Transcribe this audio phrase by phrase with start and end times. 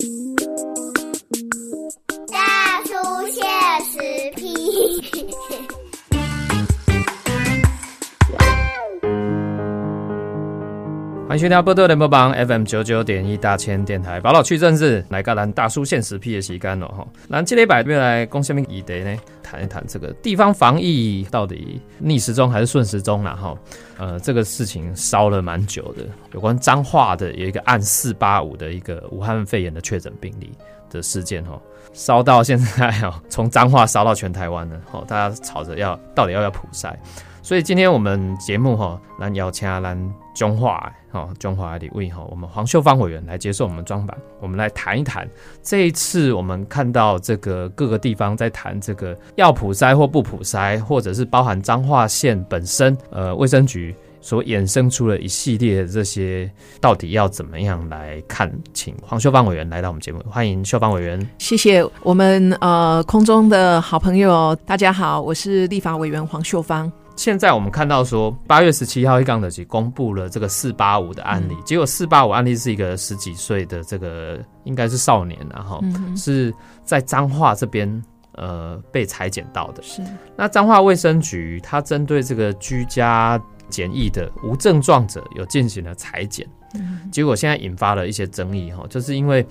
[0.00, 0.49] 大
[11.30, 17.06] 欢迎收听波多联播榜 FM 九九点一大千电台，宝岛区政治来个咱大叔现实批的时间了哈。
[17.30, 19.16] 咱这礼拜要来讲什么议题呢？
[19.40, 23.56] 谈一谈这个地方防疫到底逆时钟还是顺时钟啦哈。
[23.96, 30.50] 呃，这个事情烧了蛮久的，有关彰化的有一个案四八五的一个武汉肺炎的确诊病例
[30.90, 31.56] 的事件哈，
[31.92, 36.92] 烧到现在哦，从彰化烧到全台湾了哈，大家吵着要到底要不要普筛。
[37.50, 39.98] 所以今天我们节目哈，来邀请来
[40.36, 45.28] 中华哈中华的位哈，我们黄秀芳委员来接受我们专访，我们来谈一谈
[45.60, 56.48] 这一次我们看到这个各个地方在谈这个要普筛或不普筛，或者是包含彰化县本身呃卫生局所衍生出了一系列这些，
[56.80, 58.48] 到底要怎么样来看？
[58.72, 61.28] 请黄秀芳委员来到我们节目，欢迎秀芳委员。
[61.38, 66.88] 谢谢我们呃空中的好朋友，大家好，我是立法委员黄秀芳。
[67.20, 75.84] 现在我们看到说，八月十七号一杠的局公布了这个四八五的案例，结果四八五案例是一个十几岁的这个应该是少年，然后
[76.16, 76.50] 是
[76.82, 78.02] 在彰化这边
[78.36, 79.82] 呃被裁剪到的。
[79.82, 80.00] 是
[80.34, 86.48] 那彰化卫生局它针对这个居家检疫的无症状者有进行了裁剪，
[87.12, 89.46] 结果现在引发了一些争议哈，就是因为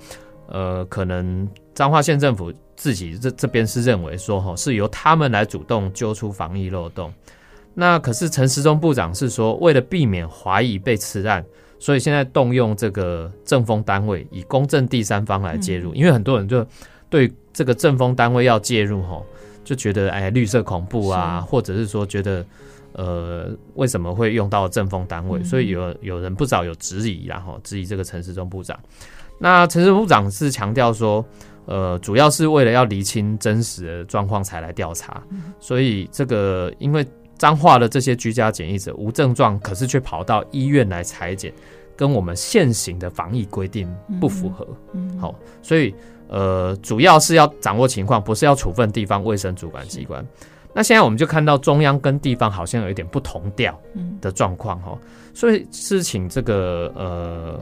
[0.48, 7.14] 呃可能彰化县政府自己这这边是认为说哈是由他们来主动揪出防疫漏洞。
[7.72, 11.42] 那可是陈时中部长是说，为了避免怀疑被吃案，
[11.78, 16.66] 所以现在动用这个政风单位以公正第三方来介入，因为很多人就
[17.08, 19.24] 对这个政风单位要介入吼，
[19.64, 22.44] 就觉得哎绿色恐怖啊，或者是说觉得
[22.92, 28.78] 呃为什么会用到政风单位，所以有有人不少有质疑，然后质疑这个陈时中部长。
[29.38, 31.24] 那陈时中部长是强调说，
[31.66, 35.22] 呃主要是为了要厘清真实的状况才来调查，
[35.60, 37.06] 所以这个因为。
[37.40, 41.50] 脏话的这些居家检疫者无症状，可是却跑到医院来裁剪，
[41.96, 43.90] 跟我们现行的防疫规定
[44.20, 44.68] 不符合。
[45.18, 45.94] 好，所以
[46.28, 50.22] 呃，主要是要掌握情况，不是要处分地方卫生主管机关。
[50.74, 53.80] 那现在我们就看到中央跟地方好像有一点不同调
[54.20, 54.98] 的状况哈，
[55.32, 57.58] 所以是请这个呃。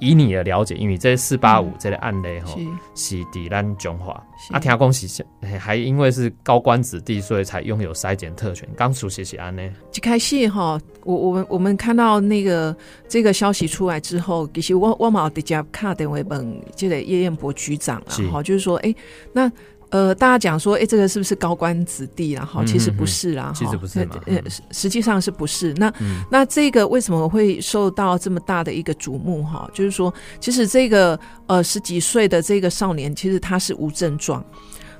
[0.00, 2.56] 以你的了解，因为这四八五这个案例哈，
[2.94, 3.24] 是。
[3.30, 4.12] 抵咱中华。
[4.50, 5.24] 啊，听讲是
[5.58, 8.68] 还因为是高官子弟，所以才拥有筛检特权。
[8.76, 9.62] 刚熟悉是安呢，
[9.94, 12.74] 一开始哈，我我们我们看到那个
[13.06, 18.94] 这个消息出来之后，其实我我冇直接看电话问这个叶彦博局长啊，哈，就是说，哎，
[19.32, 19.52] 那。
[19.90, 22.44] 呃，大家讲说，哎，这个是不是高官子弟啊？
[22.44, 24.40] 哈其实不是啦，其实不是呃，
[24.70, 25.74] 实际上是不是？
[25.74, 25.92] 那
[26.30, 29.42] 那这个为什么会受到这么大的一个瞩目？
[29.42, 34.44] 哈，就是说，其实这个呃十几岁的这个少年，其实他是无症状。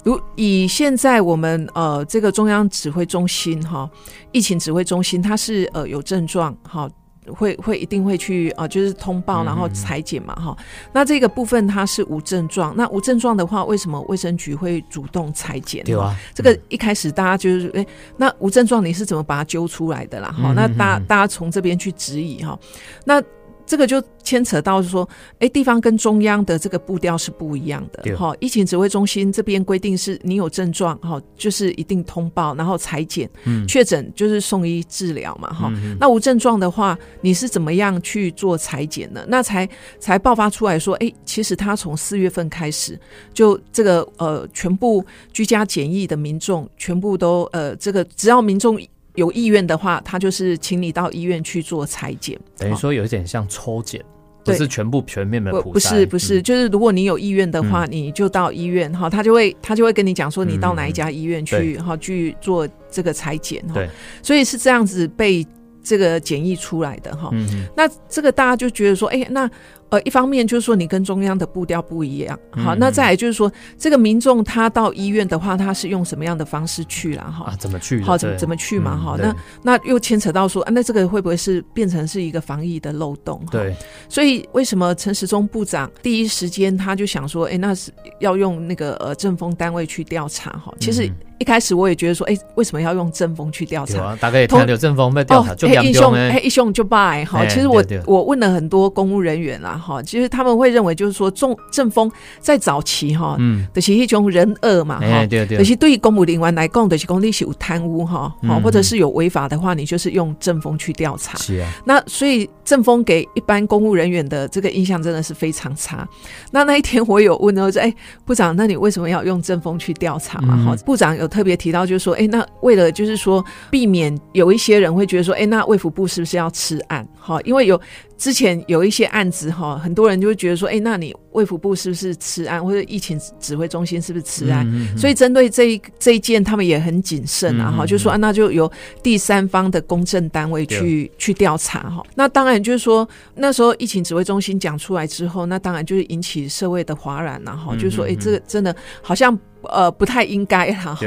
[0.03, 3.89] 如以现在我们呃这个中央指挥中心哈，
[4.33, 6.89] 疫情指挥中心，他是呃有症状哈。
[7.27, 10.57] 会会一定会去啊，就是通报，然后裁剪嘛，哈。
[10.93, 15.85] 那这个部分它是无症状，那无症状的话，为什么卫生局会主动裁剪？
[15.85, 17.87] 对啊，这个一开始大家就是哎，
[18.17, 20.31] 那无症状你是怎么把它揪出来的啦？
[20.33, 22.59] 哈，那大大家从这边去质疑哈，
[23.05, 23.23] 那。
[23.71, 25.09] 这个就牵扯到是说，
[25.39, 28.17] 哎，地方跟中央的这个步调是不一样的。
[28.17, 33.31] 哈，疫情指挥中心这边规定是，你有症状，哈，就是一定通报，然后裁剪，
[33.69, 35.73] 确诊就是送医治疗嘛，哈。
[36.01, 39.25] 那无症状的话，你是怎么样去做裁剪呢？
[39.29, 39.69] 那才
[40.01, 42.99] 才爆发出来说，哎，其实他从四月份开始，
[43.33, 48.77] 就这个呃，全部居家检疫的民众，全部都呃，这个只要民众。
[49.21, 54.03] 有意愿的话，他就是请你到医院去做裁剪，等于说有一点像抽检，
[54.45, 63.81] 不是全部全面的普不是不是，就是如果你有意愿的话，你就到医院哈，他就会他就会跟你讲说，你到哪一家医院去哈去做这个裁剪哈，
[64.23, 65.47] 所以是这样子被。
[65.83, 67.31] 这个检疫出来的哈，
[67.75, 69.51] 那这个大家就觉得说，哎，那
[69.91, 77.47] 呃，一方面就是说你跟中央的步调不一样，好，那再来就是说，这个民众他到医院的话，他是用什么样的方式去了哈？
[77.47, 78.01] 啊，怎么去？
[78.03, 78.97] 好，怎怎么去嘛？
[78.97, 83.45] 哈，那那又牵扯到说，啊那这个会不会是变成是一个防疫的漏洞？
[83.51, 83.75] 对，
[84.09, 87.91] 所以为什么陈时中部长第一时间他就想说，哎，那是
[88.21, 90.73] 要用那个呃政风单位去调查哈？
[90.79, 91.11] 其实。
[91.41, 94.03] 一开始我也觉得说，哎，为什么要用正风去调查？
[94.03, 97.45] 啊，大概也听有正风被调查，就一凶，哎，一凶就败哈。
[97.47, 111.39] 其实我我问了很多公务人员啦，哈，其实他们会认为就是说，中正风在早期哈，嗯，的是一种人恶嘛，哈，对对，可是对于公务人员来讲，的是公立是有贪污哈，好，或者是有违法的话，你就是用正风去调查。
[111.39, 116.07] 是啊，那所以正风给一般公务人员的这个印象真的是非常差。
[116.51, 117.91] 那那一天我有问，我说，哎，
[118.27, 120.55] 部长，那你为什么要用正风去调查嘛？
[120.67, 127.07] 哈，部长有特别提到，就是说，哎，那为了就是说避免有一些人会觉得说，哎，那卫福部是不是要吃案？
[127.19, 127.81] 哈，因为有
[128.19, 134.67] 之前有一些案子哈，很多人就会觉得说，哎，那你卫福部是不是吃案，或者疫情指挥中心是不是吃案？
[134.99, 138.71] 所以针对这一这一件，他们也很谨慎啊，哈，就说啊，那就由
[139.03, 142.03] 第三方的公证单位去去调查哈。
[142.15, 149.39] 那当然就是说，那时候疫情指挥中心讲出来之后，那当然就是引起社会的哗然然后就是说，哎，这个真的好像。
[149.63, 150.99] 呃，不太应该哈。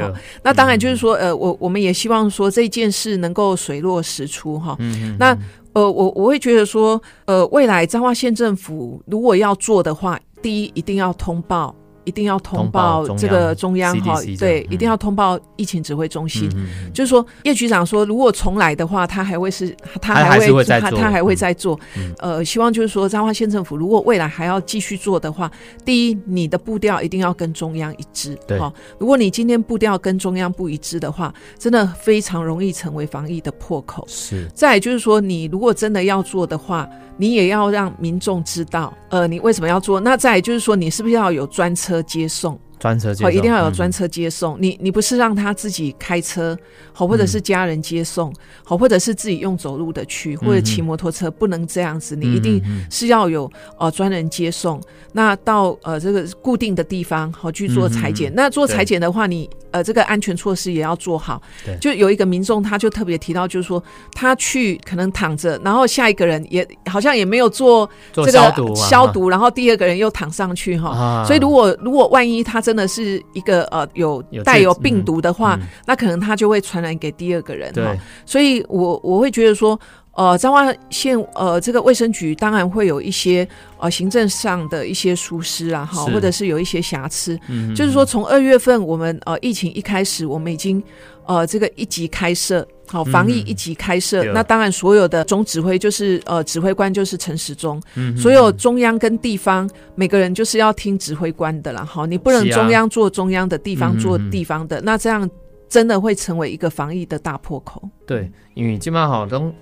[0.42, 4.76] 那当然就是说，呃，我我们也希望说这件事能够水落石出哈。
[5.18, 5.36] 那
[5.72, 11.74] 呃，我我会觉得说，呃，未来彰化县政府如果要做的话，第一一定要通报。
[12.04, 16.50] 一定要通报这个中央哈，对，一定要通报疫情指挥中心。
[16.92, 21.78] 就是说，叶局长说，如果重来的话，他还会是，他还会他他还会再做。
[22.18, 25.50] 呃，希望就是说，彰化县政府如果未来还要继续做的话，
[25.84, 28.38] 第一，你的步调一定要跟中央一致。
[28.46, 28.58] 对，
[28.98, 34.04] 如果你今天步调跟中央不一致的话，真的非常容易成为防疫的破口。
[34.06, 34.48] 是。
[34.54, 36.88] 再就是说，你如果真的要做的话。
[37.16, 40.00] 你也要让民众知道，呃，你为什么要做？
[40.00, 42.58] 那再就是说，你是不是要有专车接送？
[42.78, 44.58] 专车接送，一定要有专车接送。
[44.60, 46.56] 你你不是让他自己开车，
[46.92, 48.30] 好，或者是家人接送，
[48.62, 52.14] 好，或者是自己用走路的去，或者骑摩托车，不能这样子。
[52.14, 54.78] 你一定是要有呃专人接送。
[55.12, 58.30] 那到呃这个固定的地方，好去做裁剪。
[58.34, 59.48] 那做裁剪的话，你。
[59.74, 61.42] 呃，这个安全措施也要做好。
[61.64, 63.82] 对，就有一个民众，他就特别提到，就是说
[64.12, 68.30] 他去可能躺着，然后下一个人也好像也没有做这个
[68.76, 71.24] 消毒，然后第二个人又躺上去哈。
[71.26, 77.96] 所以如果如果万一他真的是一个呃有带有病毒的话，那可能他就会传染给第二个人哈。
[78.24, 79.76] 所以我我会觉得说。
[80.16, 83.46] 呃，彰化县呃，这个卫生局当然会有一些
[83.78, 87.38] 呃行政上的一些疏失啊，哈，或者是有一些瑕疵。
[87.48, 90.80] 嗯，就是说从二月份我们呃疫情一开始，我们已经
[91.26, 94.22] 呃这个一级开设，好防疫一级开设。
[94.32, 105.28] 那当然所有的总指挥就是呃指挥官就是陈时中，嗯所有中央跟地方每个人就是要听指挥官的啦，哈，你不能中央做中央的，地方做地方的，那这样
[105.68, 107.82] 真的会成为一个防疫的大破口。
[108.06, 109.52] 对，因为基本上好都。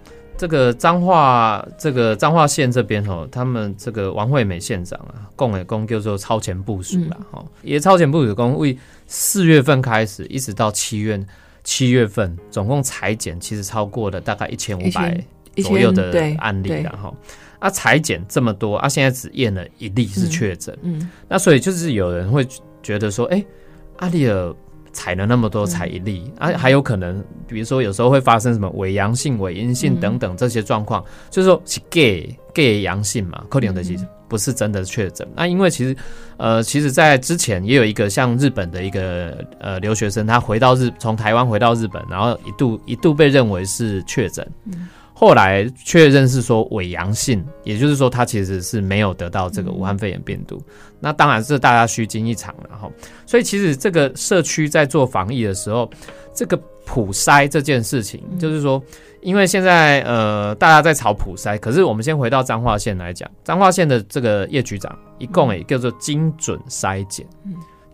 [0.42, 11.24] 这个彰化，这个彰化县这边哦，他们这个王惠美县长啊，共也共叫做超前部署了哈，也超前部署共为四月份开始，一直到七月
[11.62, 15.16] 七月份，总共裁剪其实超过了大概一千五百
[15.62, 17.16] 左右的案例然后。
[17.60, 22.44] 啊，裁剪这么多，啊，现在只验了一例是确诊，嗯，那所以就是有人会
[22.82, 23.44] 觉得说，哎，
[23.98, 24.52] 阿丽尔。
[24.92, 35.26] 采了那么多采一例啊，还有可能，比如说有时候会发生什么伪阳性、伪阴性等等这些状况，就是说是 gay gay 阳性嘛，可能的其实不是真的确诊。
[35.34, 35.96] 那因为其实，
[36.36, 44.46] 呃，其实，在之前也有一个像日本的一个呃留学生，他回到日从台湾回到日本，然后一度一度被认为是确诊。
[45.22, 50.60] 后来确认是说伪阳性，也就是说他其实是没有得到这个武汉肺炎病毒。
[50.98, 52.90] 那当然是大家虚惊一场了哈。
[53.24, 55.88] 所以其实这个社区在做防疫的时候，
[56.34, 58.82] 这个普筛这件事情，就是说，
[59.20, 67.24] 因为现在呃大家在炒普筛，可是我们先回到彰化县来讲，彰化县的这个叶局长一共也叫做精准筛检。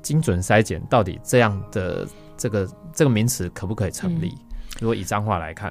[0.00, 2.08] 精准筛检到底这样的
[2.38, 4.32] 这个这个名词可不可以成立？
[4.80, 5.70] 如果以彰化来看，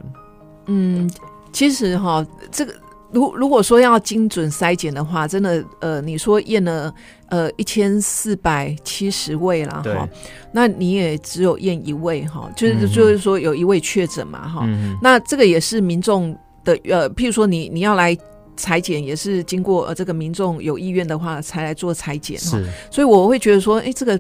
[0.68, 1.10] 嗯。
[1.51, 2.74] 其实哈，这个
[3.12, 6.94] 如如果说要精准筛检的话，真的呃，你说验了
[7.30, 10.08] 呃一千四百七十位了哈，
[10.51, 14.68] 那你也只有验一位哈，就是就是说有一位确诊嘛哈，
[15.01, 18.16] 那这个也是民众的呃，譬如说你你要来
[18.58, 22.60] 裁剪，也是经过呃这个民众有意愿的话才来做裁剪哈，
[22.92, 24.20] 所以我会觉得说，哎，这个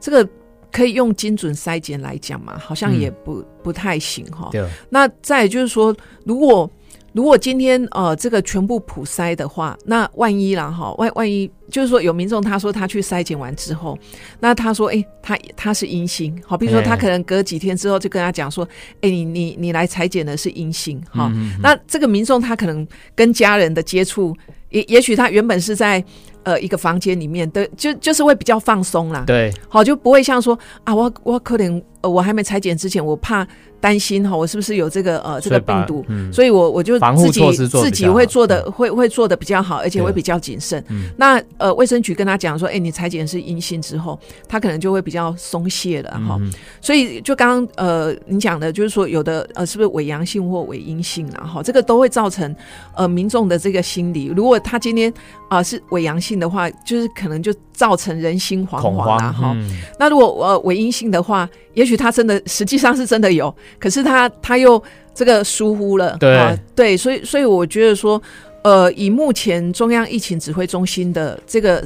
[0.00, 0.26] 这个
[0.72, 3.44] 可以用精准筛检来讲嘛，好像也不。
[3.62, 4.50] 不太行哈，
[4.90, 6.68] 那再就是说，如果
[7.12, 13.98] 如果今天呃这个全部普筛的话，那万一啦哈，万万一就是说有民众他说他去筛检完之后，
[14.38, 18.62] 那他说哎、他他是阴性，好，比如说他哎可能隔几天之后就跟他讲说，
[19.00, 24.36] 哎、你你你来裁剪的是阴性，哈、嗯那这个民众他可能跟家人的接触，
[24.68, 26.04] 也也许他原本是在
[26.42, 33.46] 呃一个房间里面的，就就是会比较放松啦，对，好就不会像说啊，我我可能呃我还没裁剪之前，我怕
[33.80, 36.32] 担心哈，我是不是有这个呃这个病毒，嗯。
[36.32, 40.82] 所以我我就自己自己会做的会会做的比较好，而且会比较谨慎。
[40.88, 41.10] 嗯。
[41.16, 46.36] 那呃卫生局跟他讲说，哎、你裁剪是阴性之后，他可能就会比较松懈了哈。
[46.40, 46.50] 嗯
[46.80, 51.46] 所以就刚刚呃你讲的，就是说有的呃是不是伪阳性或伪阴性啊？
[51.46, 52.54] 哈，这个都会造成
[52.96, 54.26] 呃民众的这个心理。
[54.26, 55.12] 如果他今天
[55.48, 59.52] 啊、是伪阳性的话，就是可能就造成人心惶惶啦哈。
[59.54, 64.82] 嗯那如果呃伪阴性的话，也许他真的实际上是真的有，可是他他又
[65.14, 68.20] 这个疏忽了，对啊对，所以所以我觉得说，
[68.62, 71.84] 呃，以目前中央疫情指挥中心的这个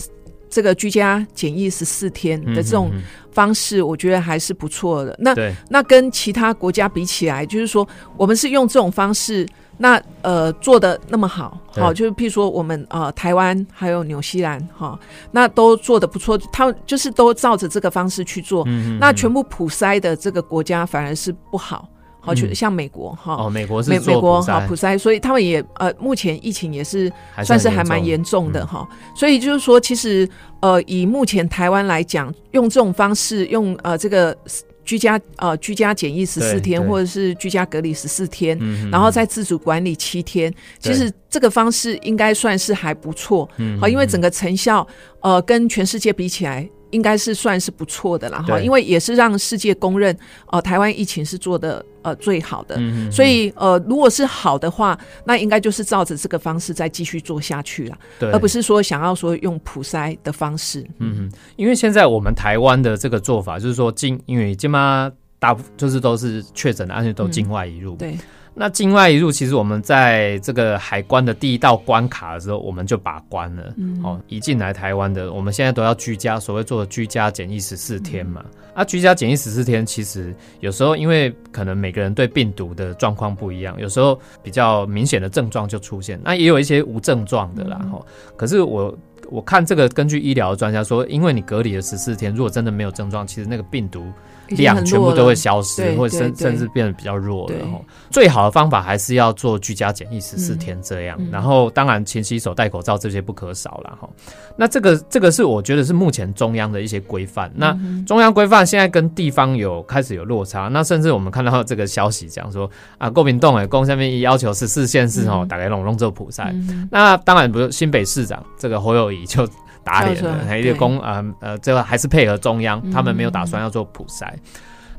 [0.48, 2.90] 这个居家检疫十四天的这种
[3.32, 5.14] 方式，我觉得还是不错的。
[5.18, 5.34] 那
[5.68, 9.46] 那跟其他国家比起来，就是说我们是用这种方式，
[9.78, 14.98] 那呃做的那么好，对好，就是譬如说我们呃台湾还有纽西兰哈，
[15.32, 18.64] 那都做的不错，他们就是都照着这个方式去做。
[19.00, 21.88] 那全部普筛的这个国家反而是不好，
[22.26, 22.54] 好，就嗯。
[22.54, 23.36] 像美国哈。
[23.36, 27.10] 哦，美国是美国哈普筛，所以他们也呃，目前疫情也是
[27.44, 28.66] 算是还蛮严重的嗯。
[28.66, 30.28] 哈、所以就是说，其实
[30.60, 34.36] 呃，以目前台湾来讲，用这种方式，用呃这个
[34.84, 38.58] 居家呃居家检疫十四天，或者是居家隔离十四天，
[38.90, 43.78] 然后再自主管理七天，其实这个方式应该算是还不错，嗯。
[43.80, 44.86] 好，因为整个成效
[45.20, 46.68] 呃跟全世界比起来。
[46.90, 50.16] 应该是算是不错的了，哈，因为也是让世界公认，
[50.50, 60.80] 呃，台湾疫情是做的呃最好的，嗯嗯所以呃，如果是好的话，那应该就是照着这个方式再继续做下去了，对，而不是说想要说用普筛的方式。
[60.98, 68.16] 嗯，嗯，因为现在我们台湾的这个做法就是说境，因为今嘛大部就是都是确诊的案件都境外移入，对，
[68.58, 74.00] 那境外一入其实我们在这个海关的第一道关卡的时候，我们就把关了，嗯。
[74.02, 78.42] 哦，一进来台湾的，我们现在都要居家，所谓做的居家检疫十四天嘛，
[78.74, 88.02] 啊，居家检疫十四天，其实有时候因为可能每个人对病毒的状况不一样，有时候比较明显的症状就出现，那也有一些无症状的啦，哈、
[88.36, 88.96] 可是我。
[89.28, 94.06] 我看这个，根据医疗的专家说，因为你隔离了十四天，如果真的没有症状，其实那个病毒
[94.48, 97.66] 量全部都会消失，或者甚甚至变得比较弱了。
[97.70, 103.98] 吼最好的方法还是要做居家检疫十四天这样，嗯然后当然勤洗手、戴口罩这些不可少了。
[104.00, 104.08] 哈。
[104.56, 107.50] 那这个这个是我觉得是目前中央的一些规范。
[107.54, 116.50] 那嗯中央规范现在跟地方有开始有落差，那甚至我们看到这个消息讲说啊，国民党诶，公下面要求十四县市哦，嗯大概拢拢做普赛。
[116.52, 119.46] 嗯那当然不是新北市长这个侯友谊就
[119.86, 124.26] 打脸了，跳出来还有公呃呃，这个还是配合中央，嗯他们没有打算要做普筛。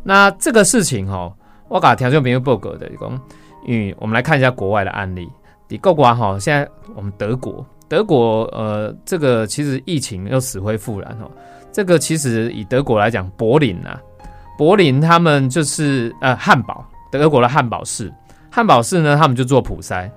[0.02, 1.34] 那这个事情哦，
[1.68, 3.22] 我搞条件没有报告的讲，
[3.66, 5.30] 因为我们来看一下国外的案例。
[5.68, 6.66] 你够瓜哈，现在
[6.96, 11.30] 我们德国，德国呃，这个其实疫情又死灰复燃哦。
[11.74, 14.00] 这个其实以德国来讲，柏林啊，
[14.58, 18.10] 柏林他们就是呃汉堡，德国的汉堡市，
[18.50, 20.10] 汉堡市呢，他们就做普筛，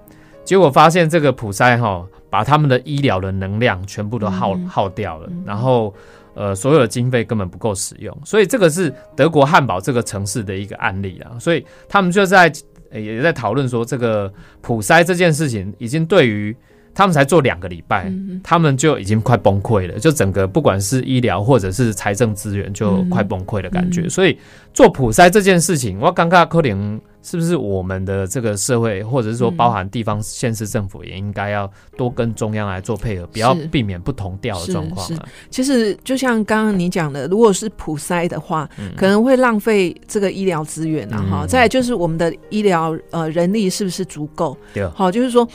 [0.45, 4.67] 结果发现这个普筛哈，把他们的医疗的能量全部都耗、嗯。
[4.69, 5.93] 耗掉了，然后
[6.35, 12.51] 呃所有的经费根本不够使用，所以这个是德国汉堡这个城市的一个案例啊，所以他们就在
[12.91, 16.55] 呃也在讨论说，这个普筛这件事情已经对于
[16.95, 24.03] 他们才做两个礼拜，嗯他们就已经快崩溃了，就整个不管是医疗或者是财政资源就快崩溃的感觉。
[24.03, 24.39] 嗯所以
[24.73, 35.29] 做普筛这件事情，我刚刚可能是不是我们的这个社会，或者是说嗯包含地方县市政府，也应该要多跟中央来做配合，不要避免不同调的状况啊。
[35.51, 44.57] 其实就像刚刚你讲的，如果是普筛的话，嗯可能会浪费这个医疗资源啊哈、嗯再来就是我们的医疗呃人力是不是足够？
[44.73, 45.47] 对好，就是说。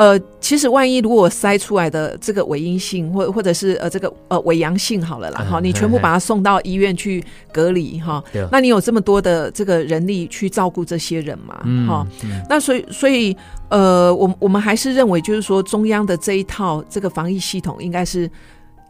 [0.00, 11.60] 呃，其实万一如果筛出来的这个伪阴性，或或者是呃这个呃伪阳性好了啦，哈、嗯你全部把它送到医院去隔离哈对，那你有这么多的这个人力去照顾这些人嘛？
[11.66, 13.36] 嗯哈、嗯那所以，所以，
[13.68, 18.26] 呃，我我们还是认为，就是说，中央的这一套这个防疫系统，应该是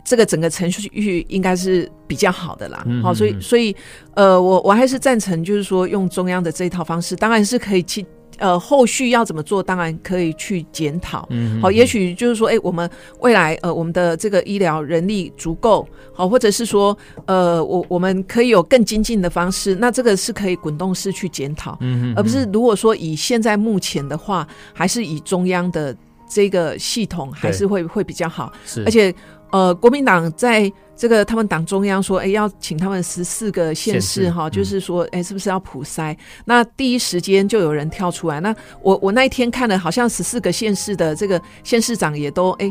[0.05, 2.79] 这个整个程序应该是比较好的啦。
[2.79, 3.75] 好、嗯嗯所以，嗯所以，
[4.14, 8.07] 呃，我我还是赞成，就是说，用中央的这一套方式，当然是可以去。
[8.40, 11.26] 呃，后续要怎么做，当然可以去检讨。
[11.30, 21.76] 嗯好，也许就是说，哎、我们未来呃，我们的这个医疗人力足够，好，或者是说，呃，我我们可以有更精进的方式，那这个是可以滚动式去检讨。
[21.80, 25.94] 嗯而不是如果说以现在目前的话，还是以中央的
[26.28, 28.50] 这个系统还是会会比较好。
[28.64, 29.14] 是，而且
[29.52, 36.14] 呃，国民党在这个他们党中央说，哎，要请他们十四个县县市市哈，嗯就是说，哎，是不是要普筛？
[36.45, 38.38] 那第一时间就有人跳出来。
[38.40, 42.71] 那我我那一天看了，好像十四个县市的这个县市长也都哎。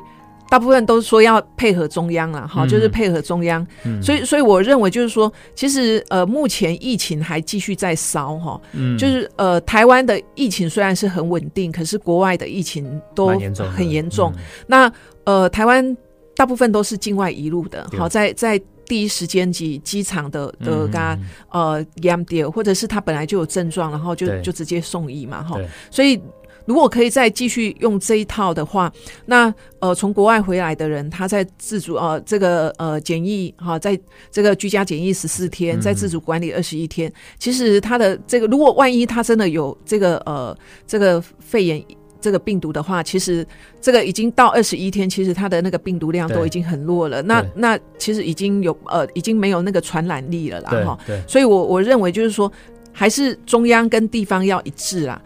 [0.52, 14.34] 大部分都说要配合中央了，哈，嗯就是配合中央，嗯所以，所以我认为就是说，其实呃，目前疫情还继续在烧哈，嗯就是呃，台湾的疫情虽然是很稳定，可是国外的疫情都很严重。
[14.36, 14.92] 嗯那
[15.24, 15.96] 呃，台湾
[16.40, 25.60] 大部分都是境外移入的，好，在在第一时间及机场的的嗯嘎、嗯呃验掉，或者是他本来就有症状，然后就就直接送医嘛，哈。
[25.92, 26.18] 所以
[26.66, 28.90] 如果可以再继续用这一套的话，
[29.26, 34.00] 那呃从国外回来的人，他在自主呃这个呃检疫哈，在
[34.32, 41.84] 这个居家检疫十四天，嗯在自主管理二十一天，其实他的这个如果万一他真的有这个呃这个肺炎。
[42.22, 43.46] 这个病毒的话，其实
[43.82, 47.22] 这个已经到二十一天，其实它的那个病毒量都已经很弱了。
[47.22, 51.00] 那那其实已经有呃，已经没有那个传染力了啦，对哈。
[51.06, 52.52] 对，所以我我认为就是说，
[52.92, 55.22] 还是中央跟地方要一致啦。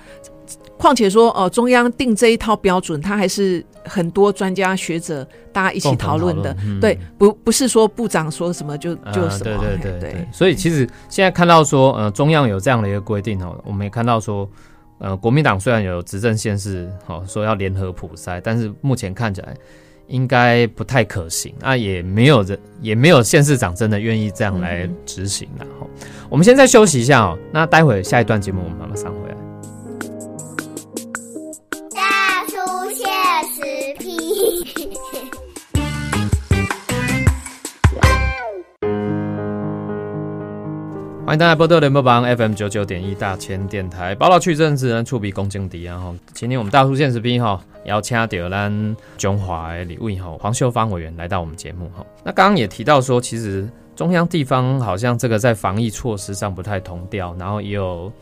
[0.78, 6.54] 况且说，呃，中央定这一套标准，它还是很多专家学者大家一起讨论的。
[6.66, 9.44] 嗯对，不不是说部长说什么就就啊什么。
[9.44, 14.50] 对对嘿对对，所以其实现在看到说，呃，中央有这样的一个规定哦，我们也看到说，
[15.04, 19.54] 呃，国民党虽然有执政县市，哦，说要联合普筛，但是目前看起来
[20.08, 25.66] 应该不太可行啊，也没有人，也没有县市长真的愿意这样来执行了。
[25.78, 25.86] 哈、
[26.30, 29.14] 我们现在休息一下哦，那待会下一段节目我们马上
[41.34, 46.14] 欢迎大家波多联播榜 FM 九九点一大千电台，报道去政治人触笔公敬敌啊哈！
[46.32, 52.06] 今天我们大叔现实兵哈，邀请到咱中华的李位哈黄秀芳委员来到我们节目哈。
[52.24, 58.14] 那刚刚也提到说，其实中央地方好像这个在防疫措施上不太同调，然后也有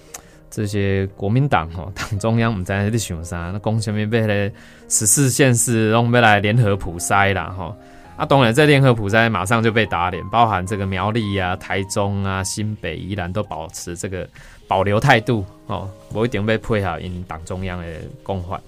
[0.49, 4.49] 这些国民党哈党中央我们在那想啥，那公前面被咧
[4.87, 7.75] 十四县市拢要来联合普筛啦哈。
[8.21, 14.29] 啊，当然，在联合普筛马上就被打脸，包含这个苗栗啊、台中啊、新北、宜兰都保持这个
[14.67, 17.87] 保留态度哦，不一定被配合因党中央的
[18.21, 18.61] 公换。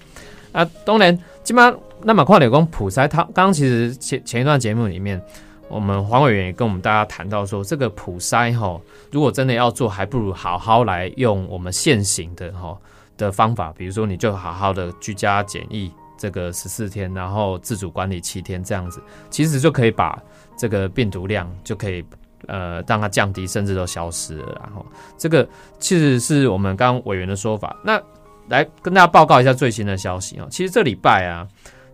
[0.54, 5.22] 啊，当然，基本上那么快点讲普筛，他刚其实前前一段节目里面，
[5.68, 8.82] 我们黄委员也跟我们大家谈到说，这个普筛哈，
[9.12, 12.76] 如果真的要做，还不如好好来用我们现行的哈
[13.20, 15.92] 的方法，比如说你就好好的居家检疫。
[16.18, 20.18] 这个十四天，然后自主管理七天，这样子其实就可以把
[20.58, 22.04] 这个病毒量就可以
[22.48, 24.58] 呃让它降低，甚至都消失了。
[24.62, 24.86] 然后
[25.18, 25.48] 这个
[25.80, 27.76] 其实是我们刚刚委员的说法。
[27.84, 28.02] 那
[28.48, 30.48] 来跟大家报告一下最新的消息哦。
[30.50, 31.48] 其实这礼拜啊，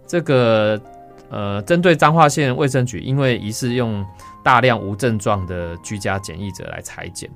[0.05, 0.79] 这个
[1.29, 4.05] 呃针对彰化县卫生局，因为疑似用
[4.43, 7.29] 大量无症状的居家检疫者来裁剪。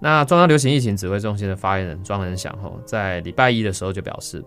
[0.00, 4.42] 那中央流行疫情指挥中心的发言人庄仁祥吼，在礼拜一的时候就表示。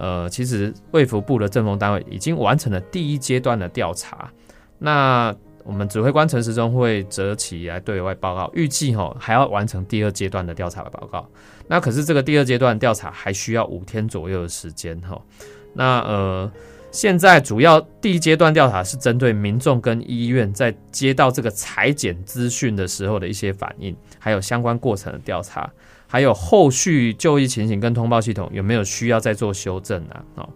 [0.00, 4.32] 呃，其实卫福部的政风单位已经完成了第一阶段的调查，
[4.78, 11.28] 那我们指挥官陈时中会择期来对外报告，预计哈还要完成第二阶段的调查报告。
[11.68, 15.20] 那可是这个第二阶段调查还需要五天左右的时间哈。
[15.74, 16.50] 那呃，
[16.90, 25.70] 现在主要第一阶段调查是针对民众跟医院在接到这个裁剪资讯的时候的一些反应，还有相关过程的调查。
[26.12, 30.24] 还有后续就医情形跟通报系统有没有需要再做修正啊？
[30.34, 30.48] 哦，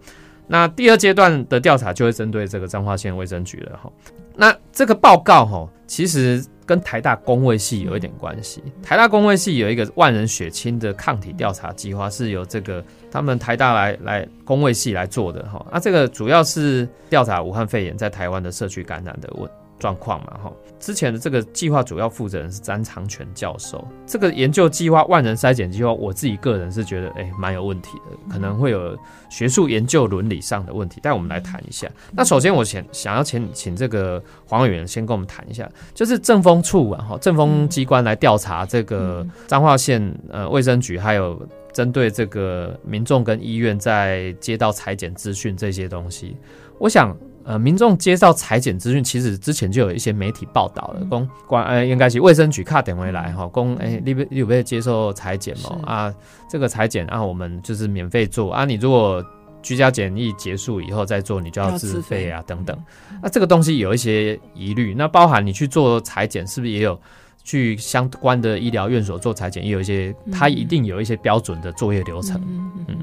[0.48, 3.92] 那第二阶段的调查就会针对这个彰化县卫生局了哈。
[4.34, 8.60] 那这个报告哈，其实跟台大工卫系有一点关系。
[8.82, 15.64] 台大工卫系有一个万人血清的抗体调查计划，是由这个他们台大来来工卫系来做的哈。
[15.72, 20.52] 那这个主要是调查武汉肺炎在台湾的社区感染的问状况嘛哈。
[20.78, 23.86] 之前的这个计划主要负责人是詹长全教授。
[24.06, 28.94] 这个研究计划万人筛检计划，我自己个人是觉得，哎、蛮有问题的，可能会有
[29.30, 31.00] 学术研究伦理上的问题。
[31.02, 31.90] 但我们来谈一下。
[32.12, 41.40] 那首先，我想想要请请这个黄委员先跟我们谈一下，就是政风处啊，哈，政风机关来调查这个彰化县呃卫生局，还有
[41.72, 46.36] 针对这个民众跟医院在接到裁剪资讯这些东西，
[46.78, 47.16] 我想。
[47.46, 55.78] 呃，民众接到裁剪资讯，其实之前就有一些媒体报道了，公管呃应该是卫生局卡点回来哈，公哎你你有没有接受裁剪嘛？
[55.84, 56.14] 啊，
[56.48, 59.22] 这个裁剪啊，我们就是免费做啊，你如果
[59.62, 62.74] 居家检疫结束以后再做，你就要自费啊等等。
[63.22, 66.98] 那这个东西有一些疑虑，那包含你去做裁剪，是不是也有
[67.42, 72.40] 去相关的医疗院所做裁剪，也有一些它一定有一些标准的作业流程。
[72.46, 72.96] 嗯嗯，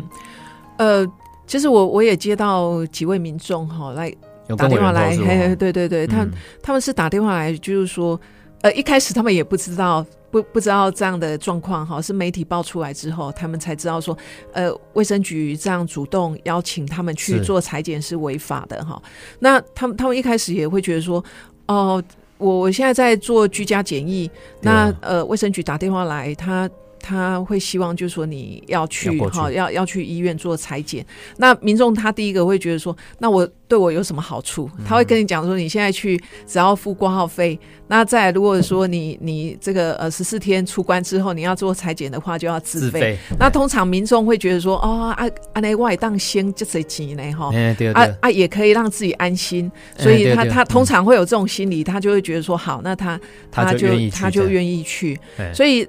[0.77, 1.12] 呃。
[1.47, 4.10] 其实我我也接到几位民众哈来
[4.55, 8.19] 打电话来，嘿嘿，对对对，他嗯他们是打电话来，就是说，
[8.61, 14.17] 呃，一开始他们也不知道，不不知道这样的状况哈，是媒体爆出来之后，他们才知道说，
[14.53, 19.01] 呃，卫生局这样主动邀请他们去做裁剪是违法的哈。
[19.39, 21.23] 那他们他们一开始也会觉得说，
[21.67, 22.03] 哦、
[22.37, 24.29] 我我现在在做居家检疫，
[24.61, 26.69] 那啊呃，卫生局打电话来，他。
[27.01, 31.05] 他会希望就是说你要去哈，要要去医院做裁剪。
[31.37, 34.69] 那民众他第一个会觉得说，那我对我有什么好处？
[34.77, 37.59] 嗯他会跟你讲说，你现在去只要付挂号费。
[37.87, 42.99] 那再如果说你你这个呃十四天出关之后你要做裁剪的话，就要自费。
[42.99, 47.51] 自费，那通常民众会觉得说，哦啊啊那外当先这谁钱呢哈？
[47.93, 55.85] 啊，啊，也可以让自己安心，哎所以他他通常会有这种心理，他就会觉得说好，那他就他就他就愿意去，哎所以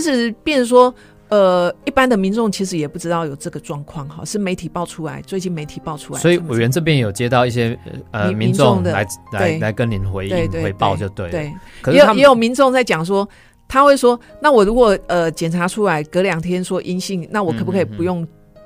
[0.00, 0.92] 实变成说。
[1.28, 7.74] 呃，一般的民众其实也不知道有这个状况，哈，是媒体爆出来，最近媒体爆出来，所以委员这边有接到一些
[8.10, 13.26] 呃民众的来来来跟您回应回报就对了，对，也有也有民众在讲说，
[13.66, 17.96] 他会说，那我如果呃检查出来隔两天说阴性，那我可不可以嗯嗯嗯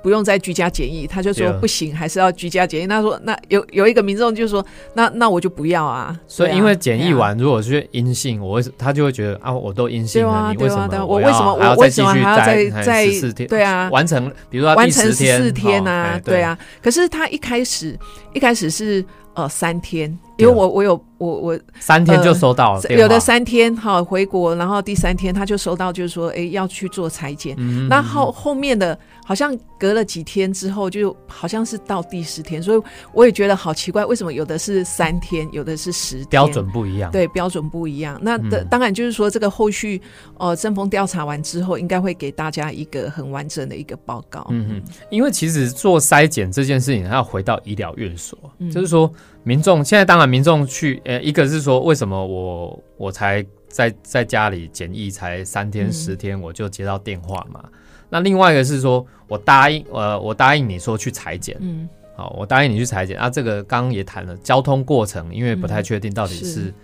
[0.06, 1.04] 不用、再居家检疫？
[1.04, 2.86] 他就说不行，还是要居家检疫。
[2.86, 4.64] 他说那有有一个民众就说，
[4.94, 6.16] 那那我就不要啊。
[6.28, 13.48] 所以因为检疫完，如果是阴性，我他就会觉得啊，我都阴性了，你为什么我为什么我为什么再继续还要再再十四天？
[13.48, 16.56] 对啊完成，比如说完成十四天哦啊哎，对啊。
[16.80, 17.98] 可是他一开始
[18.32, 27.54] 一开始是呃三天，因为我我有我我三天就呃收到了有的三天哈回国，然后第三天他就收到就是说，哎要去做裁剪。
[27.58, 36.26] 嗯那后后面的好像隔了几天之后，就好像是到第十天，所以我也觉得好奇怪，为什么有的是三天，有的是十天？
[36.28, 38.18] 标准不一样，对标准不一样。
[38.22, 40.00] 那的、嗯当然就是说，这个后续
[40.38, 44.46] 呃政风调查完之后，应该会给大家一个很完整的一个报告。
[44.50, 49.10] 嗯嗯，因为其实做筛检这件事情，它要回到医疗院所，嗯就是说
[49.46, 57.62] 民众现在当然民众去，呃，一个是说为什么我我才在在家里检疫才三天嗯十天我就接到电话嘛，
[58.10, 63.16] 那另外一个是说我答应呃我答应你说去裁剪，嗯，好，我答应你去裁剪。
[63.16, 66.74] 啊，这个刚刚也谈了交通过程，因为不太确定到底是是。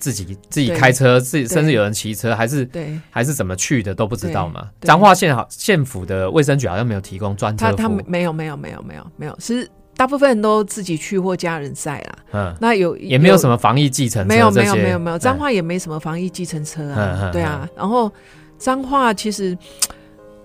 [0.00, 2.98] 自己自己对开车，自己甚至有人骑车，还是对。
[3.10, 4.70] 还是怎么去的都不知道嘛。
[4.80, 9.70] 彰化县好县府的卫生局好像没有提供专车他他没有没有没有没有没有，是
[10.00, 12.18] 大部分人都自己去或家人在啦。
[12.32, 17.68] 嗯，那有也没有什么防疫计程车没有没有没有没有，彰嗯化也没什么防疫计程车嗯啊嗯，对啊。
[17.76, 18.10] 然后
[18.58, 19.54] 彰化其实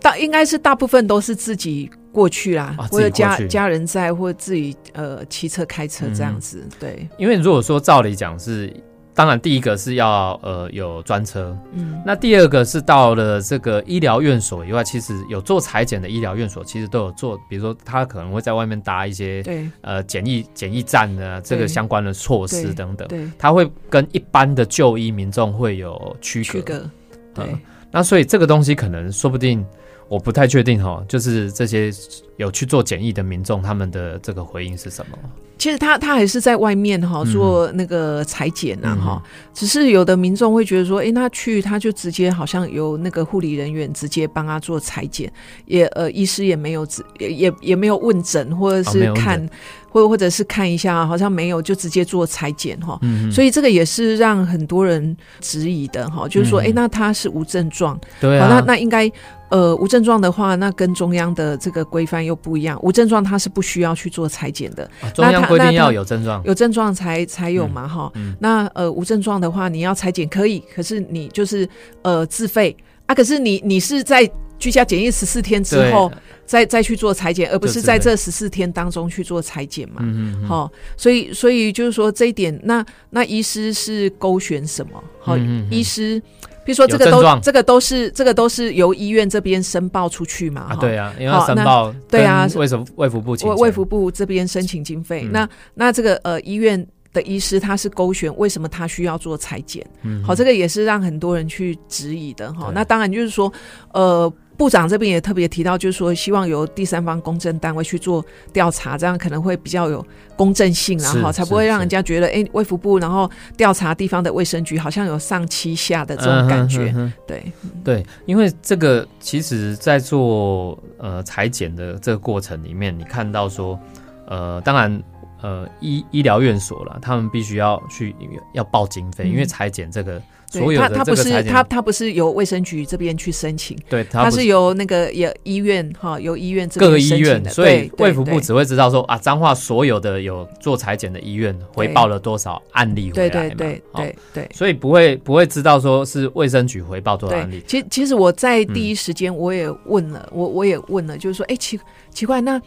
[0.02, 6.62] 大应该是大部分都是自己过去啦，啊或者家家人在，或自己呃骑车开车这样子。
[6.78, 8.70] 对，因为如果说照理讲是，
[9.15, 19.65] 当然第一个是要呃有专车，嗯，那第二个是到了这个医疗院所以外，其实有做裁剪的医疗院所，其实都有做，比如说他可能会在外面搭一些对。
[19.82, 26.45] 呃检疫检疫站呢，这个相关的措施等等，对，他会跟一般的就医民众会有区隔。
[26.45, 26.89] 区隔，
[27.34, 27.45] 对。
[27.45, 27.60] 嗯。
[27.91, 29.65] 那所以这个东西可能说不定，
[30.10, 31.89] 我不太确定哈，就是这些
[32.36, 35.17] 有去做检疫的民众，他们的这个回应是什么？
[35.65, 37.32] 其实他他还是在外面哈嗯。
[37.34, 39.01] 做那个裁剪呐嗯。
[39.04, 45.32] 哈，只是有的民众会觉得说，哎，那去他就直接好像由那个护理人员直接帮他做裁剪，
[45.65, 49.49] 也呃医师也没有直也也也没有问诊或者是看，
[49.89, 52.99] 或或者是看一下，好像没有就直接做裁剪哈。
[53.01, 56.65] 嗯，所以这个也是让很多人质疑的哈，就是说，嗯。
[56.65, 59.10] 诶，那他是无症状，对那那应该
[59.49, 62.78] 呃无症状的话，那跟中央的这个规范又不一样。
[62.82, 68.12] 无症状他是不需要去做裁剪的，啊中央那他那他规定要有症状，有症状才才有嘛哈。
[68.15, 71.68] 嗯那呃无症状的话，你要裁剪可以，可是你就是
[72.02, 73.15] 呃自费啊。
[73.15, 76.12] 可是你你是在居家检疫十四天之后
[76.46, 79.98] 再再去做裁剪，而不是在这十四天当中去做裁剪嘛。
[80.00, 85.04] 嗯好、所以所以就是说这一点，那那医师是勾选什么？
[85.20, 85.38] 好、
[85.70, 86.22] 医师，
[86.65, 90.62] 比如说这个都这个都是这个都是由医院这边申报出去嘛？
[90.62, 99.86] 啊，哈对啊，因为申报对啊为什么卫福部请钱卫卫福部这边申请经费，嗯那那这个呃医院的医师他是勾选，为什么他需要做裁剪？
[100.01, 102.71] 嗯好，这个也是让很多人去质疑的哈。
[102.73, 103.51] 那当然就是说，
[103.93, 104.34] 呃。
[104.58, 117.13] 部长这边也特别提到，就是说希望由第三方公证单位去做调查，这样可能会比较有公正性然后，才不会让人家觉得，哎、卫福部然后调查地方的卫生局好像有上欺下的这种感觉，嗯哼哼哼。
[117.28, 117.52] 对，
[117.84, 123.80] 对，因为这个其实，在做呃裁剪的这个过程里面，你看到说，
[124.28, 125.04] 呃，当然
[125.41, 128.15] 呃医医疗院所了，他们必须要去
[128.54, 129.32] 要报经费，嗯。
[129.32, 130.24] 因为裁剪这个对
[130.60, 144.15] 所有的他他不是他他不是由卫生局这边去申请，对，他不是由那个也医院哈，由医院这各个医院所以对卫福部只会知道说啊，彰化所有的有做裁剪的医院回报了多少案例回来嘛，对对对哦对。
[144.34, 151.80] 对所以不会不会知道说是卫生局回报多少案例，，对其其实我在第一时间我也问了，我我也问了，就是说，哎、奇
[152.12, 152.62] 奇怪，那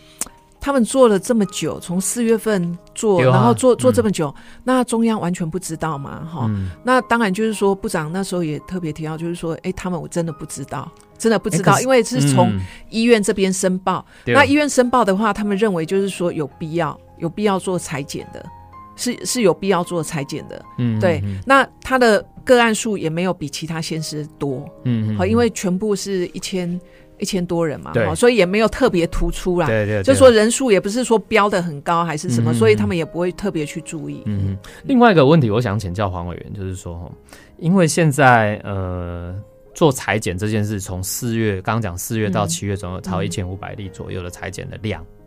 [0.69, 6.29] 他们做了这么久，从四月份做，啊然后做做嗯这么久，那中央完全不知道嘛？
[6.31, 12.61] 哈、嗯，那当然就是说，部长那时候也特别提到，就是说，哎、他们我真的不知道，真的不知道，因为是从嗯。
[12.91, 18.45] 医院这边申报，对那医院申报的话，他们认为就是说有必要，有必要做裁剪的，
[18.95, 20.63] 是是有必要做裁剪的。
[20.77, 26.79] 嗯对，嗯那他的个案数也没有比其他县市多，嗯好，因为全部是一千
[27.19, 29.67] 一千多人嘛，所以也没有特别突出啦。
[29.67, 30.03] 对对，对。
[30.03, 34.23] 就说人数也不是说标的很高还是什么，嗯所以他们也不会特别去注意。
[34.27, 37.11] 嗯，另外一个问题，我想请教黄委员，就是说，
[37.59, 39.35] 因为现在呃
[39.75, 42.49] 做裁剪这件事，从四月刚刚讲四月到嗯。
[42.49, 45.18] 七月，总有超一千五百例左右的裁剪的量，哦，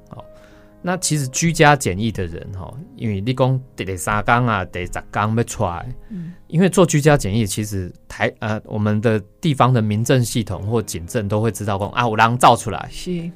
[0.83, 6.33] 那其实居家检疫的人，哈，因为你讲第三缸啊，第十缸要出来，嗯。
[6.47, 13.29] 因为做居家检疫，其实台呃我们的地方的民政系统或警政都会知道讲啊，有人造出来，是，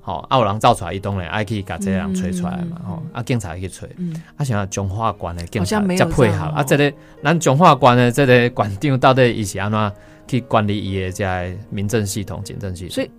[0.00, 2.86] 好、啊有人造出来，伊当然爱去把这个人吹出来嘛，嗯。
[2.86, 3.88] 吼、啊警察会去吹。
[3.98, 6.52] 嗯，啊，想要中化关的警察好像没有才配合哦。
[6.56, 9.92] 啊，这个咱中化关的这个馆长到底伊是安怎
[10.26, 12.94] 去管理伊的这个民政系统、警政系统？
[12.94, 13.10] 所以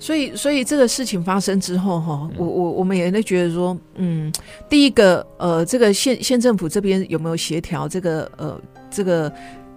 [0.00, 2.36] 所以，所以这个事情发生之后，哈，嗯。
[2.38, 4.32] 我我我们也会觉得说，嗯，
[4.68, 8.58] 第一个，呃，这个县县政府这边有没有协调这个，呃，
[8.90, 9.30] 这个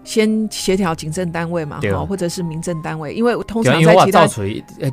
[0.06, 4.26] 先协调警政单位嘛，哈，或者是民政单位，因为通常在其他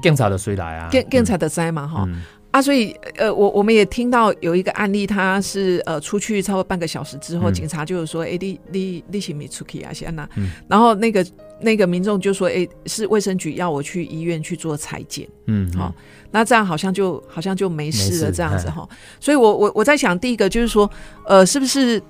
[0.03, 0.89] 警察的谁来啊？
[0.91, 7.53] 警警察的灾嘛，哈、嗯啊，所以呃，我我们也听到有一个案例，他是呃出去超过半个小时之后，嗯。
[7.53, 10.51] 警察就是说，哎、你你你行没出去啊，先呐、嗯。
[10.67, 11.25] 然后那个
[11.61, 15.29] 那个民众就说，哎、是卫生局要我去医院去做裁剪。
[15.47, 15.95] 嗯，好
[16.33, 18.89] 那这样好像就好像就没事了这样子哈，
[19.21, 20.91] 所以我我我在想，第一个就是说，
[21.27, 22.01] 呃，是不是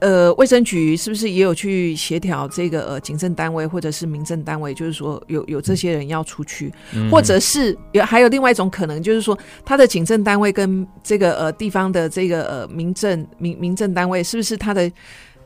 [0.00, 7.10] 呃卫生局是不是也有去协调这个呃警政单位或者是民政单位，就是说有有这些人要出去，嗯。
[7.10, 14.90] 或者是有还有另外一种可能，就是说他的警政单位跟这个呃地方的这个呃民政民民政单位，是不是他的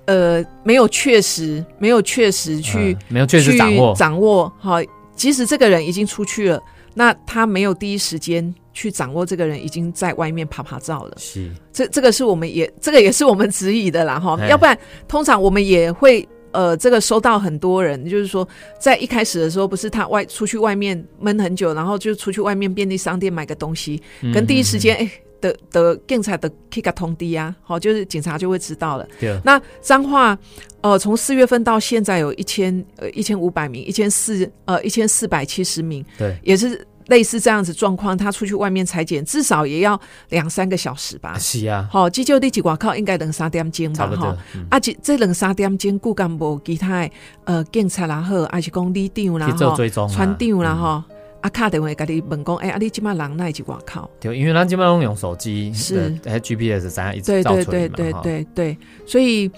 [0.06, 3.94] 呃没有确实没有确实去、嗯没有确实掌握。
[3.94, 4.78] 去，掌握好，
[5.14, 6.62] 即使这个人已经出去了，
[6.94, 11.14] 那他没有第一时间去掌握这个人已经在外面爬爬照了。
[11.18, 16.26] 是这这个是我们也这个也是我们质疑的啦哈，哎要不然通常我们也会。
[16.50, 18.48] 呃，这个收到很多人，就是说，
[18.80, 25.10] 在一开始的时候，不是他外出去外面闷很久，然后就出去外面便利商店买个东西，嗯跟第一时间哎
[25.42, 29.06] 的的警察的 K 个通敌啊，好，就是警察就会知道了。
[29.20, 30.36] 对，那彰化，
[30.80, 38.16] 呃，从四月份到现在有一千呃一千五百名，一千四呃一千四百七十名，对，也是类似这样子状况。
[38.16, 41.36] 他出去外面裁剪，至少也要两三个小时吧。
[41.38, 44.36] 是啊，好、急救地几外口应该两三点钟吧，哈。
[44.54, 44.66] 嗯。
[44.70, 47.10] 啊，这这两三点钟，固干无其他的
[47.44, 50.78] 呃警察啦好，还是讲里长啦去做吼，追踪啊，船长啦嗯。
[50.78, 51.02] 吼，
[51.40, 54.10] 啊，卡电话甲你问讲，哎、啊，你即马人那是外口？
[54.20, 56.16] 对，因为咱基本上用手机是。
[56.24, 59.50] 哎 GPS 怎样一直对对照出来嘛，对对哈，对对，所以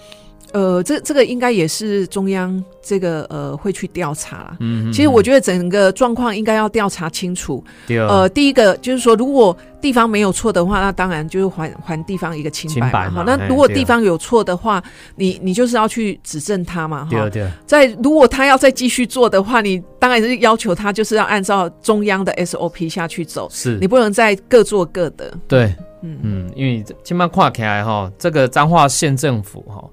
[0.53, 4.57] 呃，这这个应该也是中央这个呃会去调查啦。
[4.59, 7.63] 嗯，其实我得觉得整个状况应该要调查清楚。
[7.87, 13.23] 对，呃，第一个就是说，如果地方没有错的话，那当然就是还还地方一个清白嘛。
[13.23, 14.83] 哈那如果地方有错的话，
[15.15, 17.05] 你你就是要去指正他嘛。
[17.05, 25.33] 哈，对对，在如果他要再继续做的话，你当然是要求他就是要按照中央的 SOP 下去走，是你不能再各做各的。
[25.47, 29.83] 对，嗯嗯，因为今麦看起来哈，这个彰化县政府哈，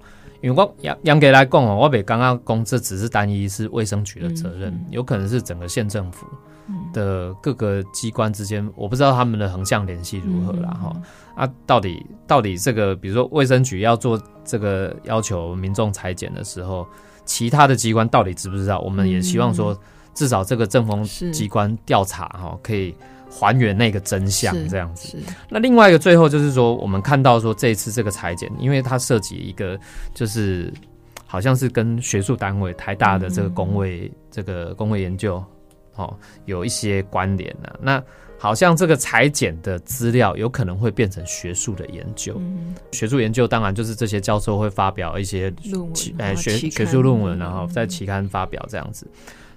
[0.40, 6.26] 因为我严严格来讲哦，我别刚刚讲这只是单一是卫生局的责任，嗯有可能是整个县政府
[6.92, 10.96] 的各个机关之间，我不知道他们的横向联系如何啦嗯哈。
[11.36, 16.86] 啊，到底到底这个，比如说卫生局要做这个要求民众裁剪的时候，
[17.24, 18.80] 其他的机关到底知不知道？
[18.80, 19.78] 我们也希望说，
[20.14, 22.94] 至少这个政风机关调查哈，可以
[23.30, 25.18] 还原那个真相这样子。
[25.48, 29.78] 那另外一个最后就是说，我们看到说这一次这个裁剪，因为它涉及一个
[30.14, 30.72] 就是
[31.26, 35.42] 好像是跟学术单位台大的这个工位、这个工位研究
[35.96, 38.02] 哦有一些关联呢、那
[38.40, 47.68] 好像这个裁剪的资料有可能会变成学术的研究，嗯，学术研究当然就是这些教授会发表一些论文期哎学学术论文，然后嗯。
[47.68, 49.06] 在期刊发表这样子。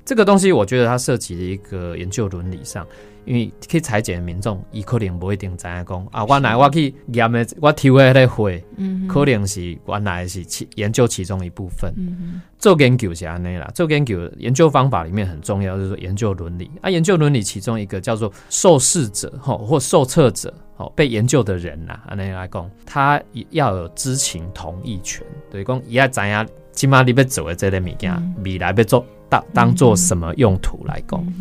[0.04, 2.86] 这个东西我觉得它涉及了一个研究伦理上，
[3.26, 11.94] 因为去裁剪的民众，伊可能不一定知影讲啊，原来我去验的我抽的那个血，嗯可能是原来是其研究其中一部分。
[11.98, 16.70] 嗯做研究是安尼啦，做研究研究方法里面很重要，就是说研究伦理。
[16.82, 16.90] 啊。
[16.90, 31.34] 研究伦理其中一个叫做受试者吼或受测者吼被研究的人呐，安尼来讲，他要有知情同意权，对，讲伊要知影起码你要做的这个物件，未来要做当当做什么用途来讲，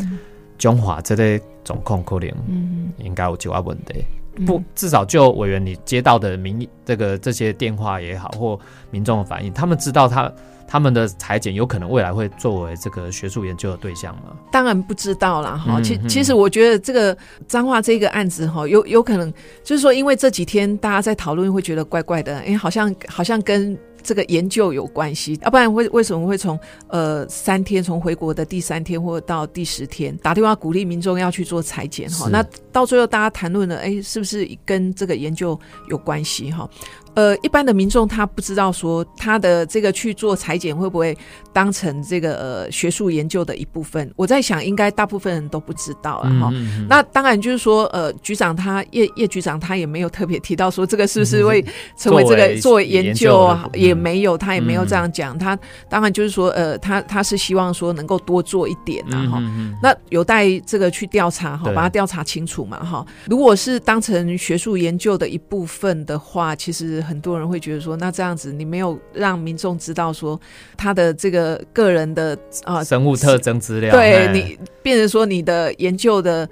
[0.61, 4.05] 中华这类总控可能嗯应该有就要问题。
[4.37, 8.59] 嗯不，至少就委员你接到的民意这个这些电话也好，或
[8.92, 10.33] 民众的反应，他们知道他
[10.68, 14.37] 他们的裁剪有可能未来会作为这个学术研究的对象吗？
[14.53, 15.81] 当然不知道啦，哈。
[15.83, 17.14] 其其实我觉得这个
[17.49, 26.59] 彰化这个案子哈，有有可能就是说，因为这几天大家在讨论，会觉得怪怪的，哎，好像好像跟这个研究有关系，要不然会为什么会从
[26.89, 32.29] 呃三天从回国的第三天或者到第十天打电话鼓励民众要去做裁剪哈？
[32.31, 35.59] 那到最后大家谈论了，哎，是不是跟这个研究
[35.89, 36.69] 有关系哈？
[37.14, 41.16] 呃，一般的民众他不知道说他的这个去做裁剪会不会
[41.53, 44.11] 当成这个呃学术研究的一部分？
[44.16, 46.51] 我在想，应该大部分人都不知道了哈。
[46.53, 51.64] 嗯那当然就是说，呃，局长他叶叶局长他也没有特别提到说这个是不是会
[51.96, 55.38] 成为这个作为研研究究啊，也没有，他也没有嗯这样讲。
[55.38, 59.38] 他当然就是说，呃，他他是希望说能够多做一点呐哈。
[59.40, 63.05] 嗯那有待这个去调查哈，把它调查清楚嘛哈。
[63.27, 70.41] 如果是当成学术研究的一部分的话，其实很多人会觉得说，那这样子你没有让民众知道说
[70.77, 76.49] 他的这个个人的啊、生物特征资料，对你变成说你的研究的，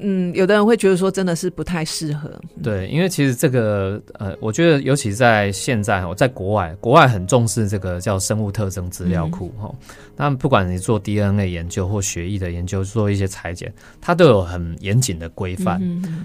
[0.00, 2.30] 嗯，有的人会觉得说真的是不太适合。
[2.62, 9.74] 对，因为其实这个呃，我觉得尤其在现在哦，在国外，国外很重视这个叫生物特征资料库哈。
[10.16, 15.80] 那、不管你做 DNA 研究或血液的研究，做一些裁剪，它都有很严谨的规范。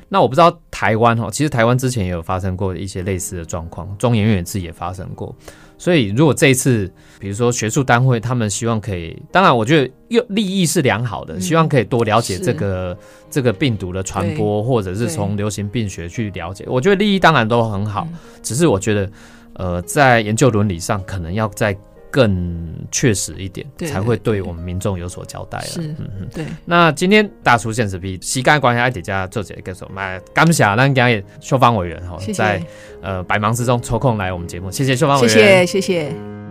[0.08, 5.36] 那我不知道台湾哈，其实台湾之前也有发生过一些类似的状况，中研院自己也发生过。
[5.80, 12.96] 所以如果这一次，比如说学术单位，他们希望可以，当然我觉得又利益是良好的，嗯希望可以多了解这个
[13.32, 16.66] 这个病毒的传播，或者是从流行病学去了解。
[16.68, 19.10] 我觉得利益当然都很好，嗯只是我觉得
[19.54, 21.76] 呃，在研究伦理上可能要再
[22.12, 25.66] 更确实一点，才会对对我们民众有所交代了。
[25.66, 26.28] 是嗯嗯。
[26.34, 30.20] 对，那今天大叔现实批，膝盖关系，爱迪家做这个什么？
[30.34, 32.64] 感谢咱今日秀芳委员哈谢，谢在
[33.02, 35.68] 呃百忙之中抽空来我们节目，谢谢秀芳委谢员。
[35.68, 36.49] 谢谢谢。